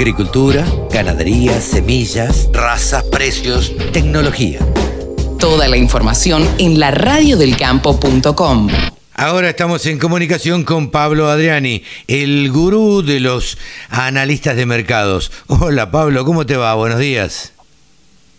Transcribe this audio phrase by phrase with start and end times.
[0.00, 4.60] Agricultura, ganadería, semillas, razas, precios, tecnología.
[5.38, 8.68] Toda la información en la radiodelcampo.com.
[9.12, 13.58] Ahora estamos en comunicación con Pablo Adriani, el gurú de los
[13.90, 15.32] analistas de mercados.
[15.48, 16.74] Hola Pablo, ¿cómo te va?
[16.76, 17.52] Buenos días.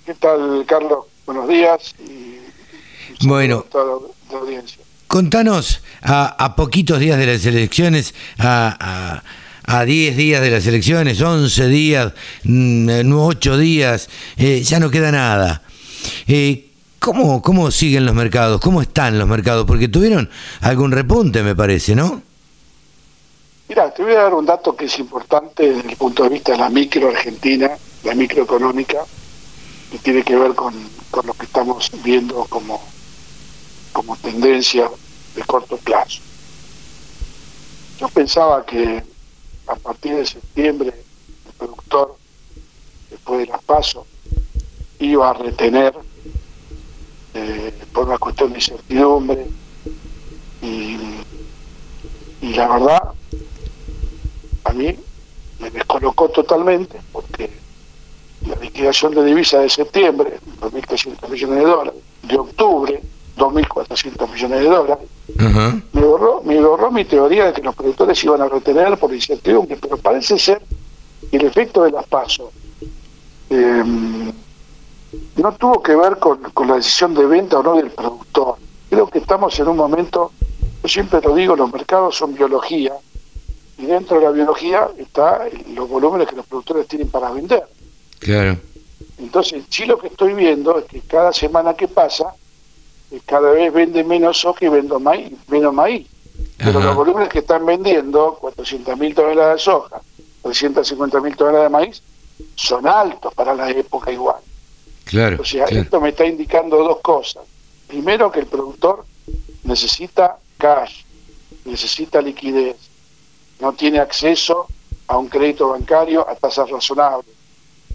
[0.08, 1.06] ¿Qué tal, Carlos?
[1.28, 3.66] Buenos días y bueno.
[5.06, 9.24] Contanos, a, poquitos días de las elecciones, a, a,
[9.86, 12.14] 10 días de las elecciones, 11 días,
[12.44, 15.62] 8 mm, días, eh, ya no queda nada.
[16.28, 18.60] Eh, ¿cómo, ¿Cómo siguen los mercados?
[18.62, 19.66] ¿Cómo están los mercados?
[19.66, 20.30] Porque tuvieron
[20.62, 22.22] algún repunte, me parece, ¿no?
[23.70, 26.52] Mira, te voy a dar un dato que es importante desde el punto de vista
[26.52, 27.72] de la micro argentina,
[28.04, 28.98] la microeconómica,
[29.92, 30.74] que tiene que ver con,
[31.10, 32.82] con lo que estamos viendo como
[33.92, 34.90] como tendencia
[35.36, 36.22] de corto plazo.
[38.00, 39.04] Yo pensaba que
[39.72, 40.94] a partir de septiembre
[41.46, 42.18] el productor,
[43.10, 44.06] después de las pasos,
[45.00, 45.94] iba a retener
[47.34, 49.48] eh, por una cuestión de incertidumbre
[50.62, 50.98] y,
[52.42, 53.14] y la verdad
[54.66, 54.96] a mí
[55.60, 57.50] me descolocó totalmente porque
[58.46, 63.02] la liquidación de divisas de septiembre, 2.300 millones de dólares, de octubre,
[63.38, 65.08] 2.400 millones de dólares.
[65.50, 69.78] Me, borró, me borró mi teoría de que los productores iban a retener por incertidumbre,
[69.82, 70.62] pero parece ser
[71.30, 72.50] que el efecto de las pasos
[73.50, 73.84] eh,
[75.38, 78.56] no tuvo que ver con, la decisión de venta o no del productor.
[78.90, 80.32] Creo que estamos en un momento,
[80.84, 82.94] yo siempre lo digo, los mercados son biología
[83.78, 87.64] y dentro de la biología está los volúmenes que los productores tienen para vender.
[88.20, 88.58] Claro.
[89.18, 92.34] Entonces, sí lo que estoy viendo es que cada semana que pasa
[93.20, 96.08] cada vez vende menos soja y vendo maíz, menos maíz.
[96.58, 100.02] Pero los volúmenes que están vendiendo, 400.000 toneladas de soja,
[100.44, 102.04] 350.000 toneladas de maíz,
[102.56, 104.42] son altos para la época igual.
[105.06, 105.38] Claro.
[105.42, 107.44] O sea, esto me está indicando dos cosas.
[107.88, 109.06] Primero, que el productor
[109.64, 111.04] necesita cash,
[111.66, 112.78] necesita liquidez,
[113.60, 114.68] no tiene acceso
[115.08, 117.36] a un crédito bancario a tasas razonables.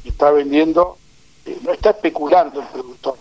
[0.05, 0.99] Está vendiendo,
[1.45, 3.17] eh, no está especulando el productor.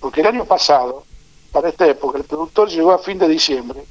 [0.00, 1.04] Porque el año pasado,
[1.52, 3.84] para esta época, el productor llegó a fin de diciembre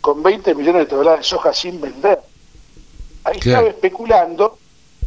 [0.00, 2.20] con 20 millones de toneladas de soja sin vender.
[3.24, 4.58] Ahí estaba especulando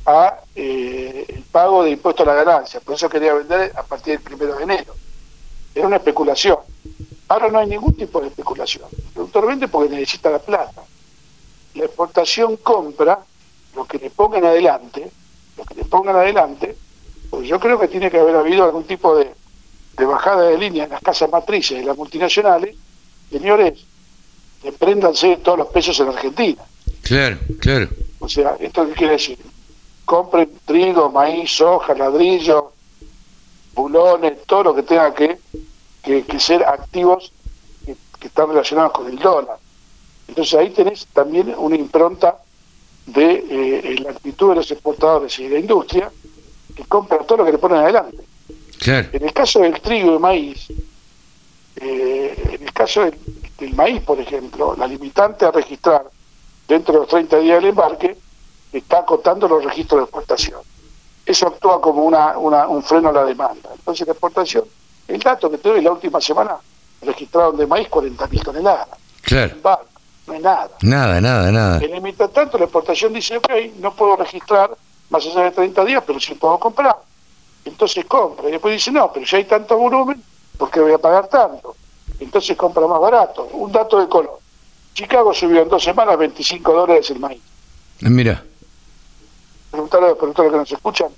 [0.05, 4.13] a eh, el pago de impuesto a la ganancia, por eso quería vender a partir
[4.13, 4.95] del primero de enero.
[5.73, 6.57] Era una especulación.
[7.27, 8.85] Ahora no hay ningún tipo de especulación.
[8.91, 10.83] El productor vende porque necesita la plata.
[11.73, 13.19] La exportación compra
[13.75, 15.11] lo que le pongan adelante,
[15.57, 16.75] lo que le pongan adelante,
[17.29, 19.31] pues yo creo que tiene que haber habido algún tipo de
[19.97, 22.75] de bajada de línea en las casas matrices de las multinacionales,
[23.31, 23.79] señores,
[24.63, 26.61] despréndanse todos los pesos en Argentina.
[27.01, 27.89] Claro, claro.
[28.19, 29.39] O sea, ¿esto qué quiere decir?
[30.05, 32.73] Compren trigo, maíz, soja, ladrillo,
[33.73, 35.39] bulones, todo lo que tenga que,
[36.03, 37.31] que, ser activos
[37.85, 37.95] que,
[38.27, 39.57] están relacionados con el dólar.
[40.27, 42.37] Entonces ahí tenés también una impronta
[43.05, 46.11] de eh, la actitud de los exportadores y de la industria
[46.75, 48.26] que compran todo lo que le ponen adelante.
[48.85, 50.67] En el caso del trigo y maíz,
[51.75, 56.03] eh, en el caso del, maíz, por ejemplo, la limitante a registrar
[56.67, 58.17] dentro de los 30 días del embarque
[58.71, 60.61] está acotando los registros de exportación.
[61.25, 63.69] Eso actúa como una, un freno a la demanda.
[63.73, 64.63] Entonces la exportación,
[65.07, 66.57] el dato que tuve la última semana,
[67.01, 68.87] registraron de maíz 40.000 toneladas.
[69.21, 69.55] Claro.
[70.27, 70.69] no hay nada.
[70.81, 71.83] Nada, nada, nada.
[71.83, 73.49] En el tanto, la exportación dice, ok,
[73.79, 74.71] no puedo registrar
[75.09, 76.95] más allá de 30 días, pero sí puedo comprar
[77.77, 78.49] entonces compra.
[78.49, 80.21] Y después dice, no, pero si hay tanto volumen,
[80.57, 81.75] ¿por qué voy a pagar tanto?
[82.19, 83.43] Entonces compra más barato.
[83.53, 84.39] Un dato de color.
[84.95, 87.39] Chicago subió en dos semanas 25 dólares el maíz.
[88.01, 88.43] Eh, mira.
[89.69, 91.09] Preguntarle a los productores que nos escuchan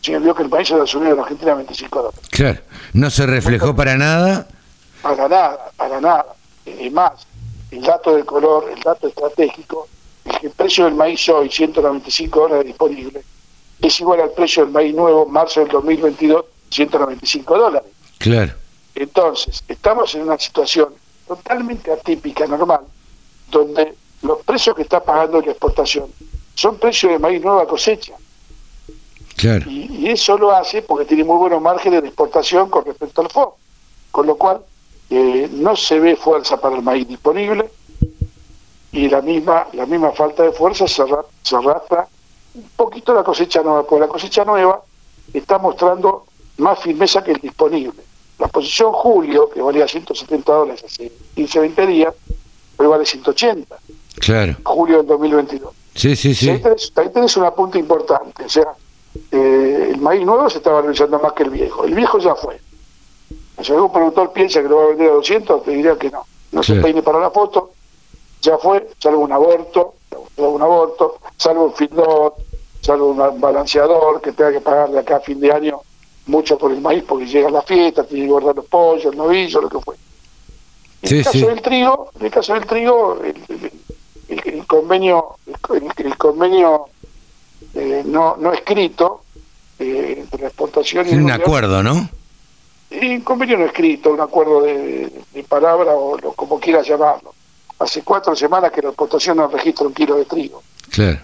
[0.00, 2.28] si vio que el maíz se ha subido en Argentina a 25 dólares.
[2.30, 2.60] Claro.
[2.92, 4.48] ¿No se reflejó para nada?
[5.02, 6.26] Para nada, para nada.
[6.66, 7.12] Es más,
[7.70, 9.86] el dato de color, el dato estratégico,
[10.24, 13.22] es que el precio del maíz hoy, 195 dólares disponible,
[13.80, 17.90] es igual al precio del maíz nuevo, marzo del 2022, 195 dólares.
[18.18, 18.52] Claro.
[18.94, 20.94] Entonces, estamos en una situación
[21.26, 22.80] totalmente atípica, normal,
[23.50, 26.06] donde los precios que está pagando la exportación
[26.54, 28.14] son precios de maíz nueva cosecha.
[29.36, 29.68] Claro.
[29.68, 33.54] Y, eso lo hace porque tiene muy buenos márgenes de exportación con respecto al FOB,
[34.10, 34.60] con lo cual
[35.10, 37.68] eh, no se ve fuerza para el maíz disponible
[38.92, 41.02] y la misma la misma falta de fuerza se,
[41.42, 42.06] se arrastra
[42.54, 44.82] un poquito la cosecha nueva, porque la cosecha nueva
[45.32, 46.24] está mostrando
[46.58, 48.02] más firmeza que el disponible.
[48.38, 52.14] La posición julio, que valía 170 dólares hace 15, 20 días,
[52.76, 53.76] hoy vale 180.
[54.18, 54.56] Claro.
[54.64, 55.72] Julio del 2022.
[55.94, 56.50] Sí, sí, sí.
[56.50, 58.44] Ahí tenés, ahí tenés un apunte importante.
[58.44, 58.74] O sea,
[59.30, 61.84] eh, el maíz nuevo se está valorizando más que el viejo.
[61.84, 62.60] El viejo ya fue.
[63.62, 66.26] Si algún productor piensa que lo va a vender a 200, te diría que no.
[66.52, 67.72] No se peine para la foto.
[68.42, 69.94] Ya fue, salvo un aborto,
[70.36, 72.34] salvo un aborto, salvo un feedlot,
[72.80, 75.80] salvo un balanceador que tenga que pagarle acá a fin de año
[76.26, 79.60] mucho por el maíz porque llega la fiesta, tiene que guardar los pollos, el novillo,
[79.60, 79.94] lo que fue.
[81.02, 81.44] En Sí, el caso sí.
[81.46, 83.36] del trigo, en el caso del trigo, el,
[84.28, 86.86] el- el- convenio, el, el convenio
[87.74, 89.20] eh, no, no escrito
[89.78, 92.08] eh, entre la exportación y un acuerdo, ¿no?
[92.90, 97.34] y un convenio no escrito, un acuerdo de, de palabra o como quieras llamarlo.
[97.78, 100.62] Hace cuatro semanas que la exportación no registra un kilo de trigo.
[100.90, 101.18] Claro.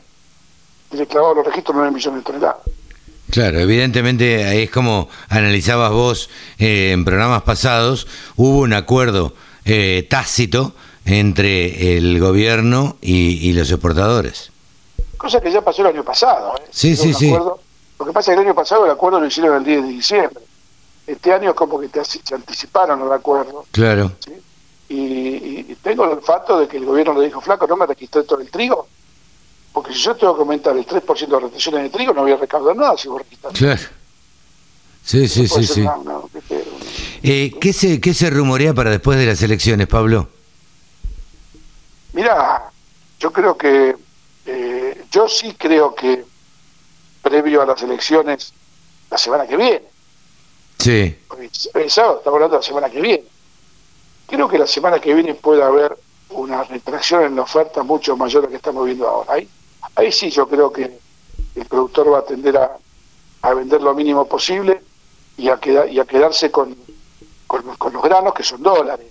[0.92, 2.56] Y le clavado los registros 9 millones de toneladas.
[3.30, 10.04] Claro, evidentemente ahí es como analizabas vos eh, en programas pasados, hubo un acuerdo eh,
[10.10, 10.74] tácito
[11.04, 14.50] entre el gobierno y, y los exportadores.
[15.16, 16.54] Cosa que ya pasó el año pasado.
[16.58, 16.62] ¿eh?
[16.70, 17.28] Sí, Era sí, sí.
[17.32, 17.60] acuerdo-
[18.00, 19.88] Lo que pasa es que el año pasado el acuerdo lo hicieron el 10 de
[19.88, 20.44] diciembre.
[21.06, 23.64] Este año es como que te, se anticiparon al acuerdo.
[23.70, 24.10] Claro.
[24.24, 24.32] ¿sí?
[24.90, 28.24] Y, y tengo el olfato de que el gobierno le dijo, flaco, no me registré
[28.24, 28.88] todo el trigo.
[29.72, 32.36] Porque si yo tengo que aumentar el 3% de retenciones de trigo, no voy a
[32.36, 33.54] recaudar nada si vos registras.
[33.54, 33.80] Claro.
[35.04, 35.86] Sí, sí, sí, sí.
[37.22, 40.28] Eh, ¿qué, se, ¿Qué se rumorea para después de las elecciones, Pablo?
[42.12, 42.70] Mira,
[43.20, 43.96] yo creo que,
[44.46, 46.24] eh, yo sí creo que
[47.22, 48.52] previo a las elecciones,
[49.08, 49.82] la semana que viene,
[50.78, 51.14] Sí,
[51.74, 53.24] es sábado, estamos hablando de la semana que viene,
[54.30, 55.96] creo que la semana que viene puede haber
[56.30, 59.34] una retracción en la oferta mucho mayor a la que estamos viendo ahora.
[59.34, 59.48] Ahí,
[59.96, 60.98] ahí sí yo creo que
[61.56, 62.78] el productor va a tender a,
[63.42, 64.80] a vender lo mínimo posible
[65.36, 66.76] y a, queda- y a quedarse con,
[67.46, 69.06] con, con los granos que son dólares.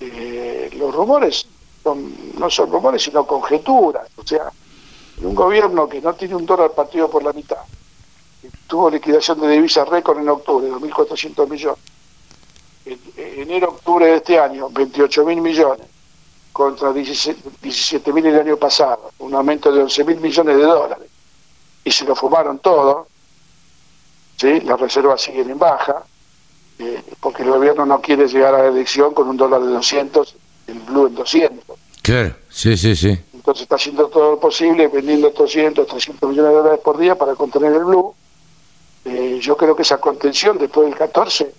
[0.00, 1.46] Eh, los rumores
[1.82, 4.50] son- no son rumores sino conjeturas, o sea,
[5.22, 7.58] un gobierno que no tiene un dólar partido por la mitad,
[8.40, 11.78] que tuvo liquidación de divisas récord en octubre, 2.400 millones,
[13.16, 15.86] enero-octubre de este año, 28 mil millones,
[16.52, 21.08] contra 17 mil el año pasado, un aumento de 11 mil millones de dólares,
[21.84, 23.06] y se lo fumaron todo,
[24.36, 24.60] ¿sí?
[24.60, 26.04] las reservas siguen en baja,
[26.78, 30.34] eh, porque el gobierno no quiere llegar a la elección con un dólar de 200,
[30.68, 31.76] el blue en 200.
[32.02, 32.34] claro.
[32.48, 33.18] Sí, sí, sí.
[33.32, 37.34] Entonces está haciendo todo lo posible, vendiendo 200, 300 millones de dólares por día para
[37.34, 38.14] contener el blue.
[39.04, 41.52] Eh, yo creo que esa contención después del 14,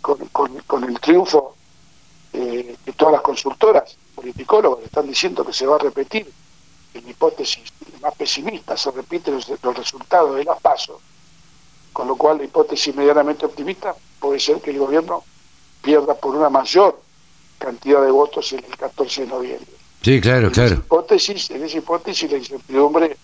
[0.00, 1.54] con, con- con el triunfo
[2.32, 6.30] eh, que todas las consultoras, politicólogos, están diciendo que se va a repetir,
[6.94, 7.64] en hipótesis
[8.00, 11.00] más pesimista, se repiten los, los resultados de las pasos,
[11.92, 15.24] con lo cual la hipótesis medianamente optimista puede ser que el gobierno
[15.82, 17.00] pierda por una mayor
[17.58, 19.68] cantidad de votos el 14 de noviembre.
[20.02, 20.74] Sí, claro, En esa claro.
[20.76, 23.16] hipótesis, en esa hipótesis la incertidumbre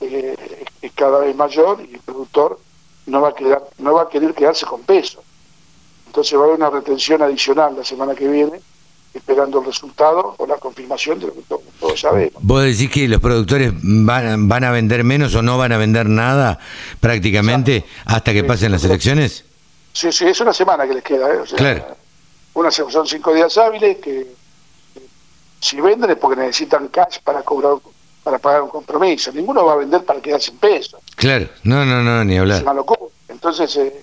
[0.00, 2.58] eh, es cada vez mayor y el productor
[3.06, 5.22] no va a quedar, no va a querer quedarse con peso.
[6.12, 8.60] Entonces va a haber una retención adicional la semana que viene,
[9.14, 12.34] esperando el resultado o la confirmación de lo que to- todos sabemos.
[12.42, 16.06] ¿Vos decís que los productores van, van a vender menos o no van a vender
[16.10, 16.58] nada
[17.00, 19.46] prácticamente hasta que Sí, pasen las elecciones?
[19.94, 21.38] Sí, sí, es una semana que les queda, ¿eh?
[21.38, 21.86] O sea, Claro.
[22.52, 24.26] Una, son cinco días hábiles que
[25.60, 27.76] si venden es porque necesitan cash para cobrar,
[28.22, 29.32] para pagar un compromiso.
[29.32, 30.98] Ninguno va a vender para quedarse sin peso.
[31.16, 32.62] Claro, no, no, no, ni es hablar.
[32.64, 33.00] una locura.
[33.28, 34.02] Entonces, eh,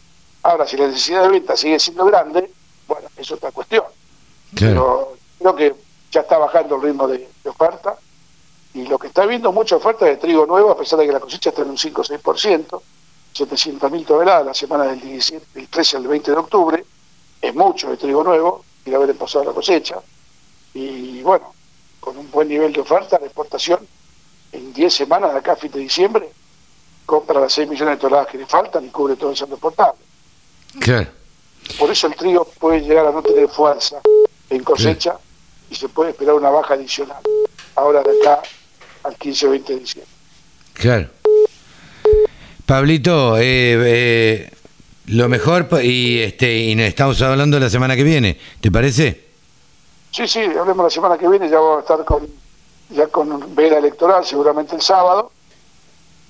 [0.50, 2.52] ahora, si la necesidad de venta sigue siendo grande,
[2.88, 3.84] bueno, es otra cuestión.
[4.56, 5.76] Claro, Pero creo que
[6.12, 7.98] ya está bajando el ritmo de, de oferta
[8.74, 11.20] y lo que está viendo mucha oferta de trigo nuevo, a pesar de que la
[11.20, 12.82] cosecha está en un 5 o 6%,
[13.34, 16.86] 700 mil toneladas la semana del, 17, del 13 al 20 de octubre,
[17.42, 19.98] es mucho de trigo nuevo, y haber pasado la cosecha,
[20.74, 21.54] y bueno,
[22.00, 23.86] con un buen nivel de oferta, la exportación
[24.52, 26.30] en 10 semanas de acá a fin de diciembre,
[27.06, 30.00] compra las 6 millones de toneladas que le faltan y cubre todo el saldo exportable.
[30.80, 31.08] Claro.
[31.78, 34.02] Por eso el trigo puede llegar a no tener fuerza
[34.50, 35.18] en cosecha
[35.70, 37.22] y se puede esperar una baja adicional.
[37.76, 38.42] Ahora de acá
[39.04, 40.14] al 15-20 de diciembre.
[40.74, 41.10] Claro.
[42.66, 44.52] Pablito, eh, eh,
[45.08, 49.28] lo mejor y este y estamos hablando la semana que viene, ¿te parece?
[50.12, 52.28] Sí, sí, hablemos la semana que viene, ya vamos a estar con
[52.90, 55.32] ya con veda electoral seguramente el sábado,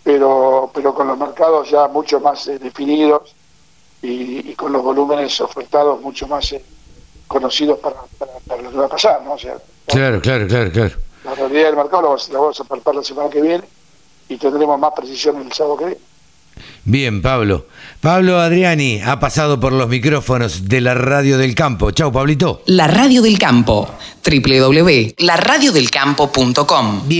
[0.03, 3.35] pero pero con los mercados ya mucho más eh, definidos
[4.01, 6.63] y, y con los volúmenes ofertados mucho más eh,
[7.27, 9.33] conocidos para, para, para lo que va a pasar, ¿no?
[9.33, 9.55] O sea,
[9.87, 10.95] Claro, claro, claro, claro.
[11.23, 13.63] la realidad del mercado la vamos, la vamos a palpar la semana que viene
[14.29, 15.99] y tendremos más precisión el sábado que viene.
[16.83, 17.67] Bien, Pablo.
[18.01, 21.91] Pablo Adriani ha pasado por los micrófonos de la Radio del Campo.
[21.91, 22.63] Chau, Pablito.
[22.65, 23.87] La Radio del Campo.
[24.25, 27.07] www.laradiodelcampo.com.
[27.07, 27.17] Bien.